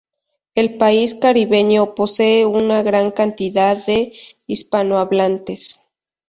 El 0.55 0.79
país 0.79 1.13
caribeño 1.13 1.93
posee 1.93 2.47
una 2.47 2.81
gran 2.81 3.11
cantidad 3.11 3.77
de 3.85 4.13
hispanohablantes. 4.47 5.79